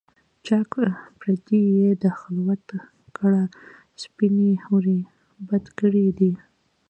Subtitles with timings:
[0.45, 0.71] چاک
[1.19, 2.65] پردې یې د خلوت
[3.17, 3.43] کړه
[4.01, 4.99] سپیني حوري،
[5.47, 6.33] بد ګړی دی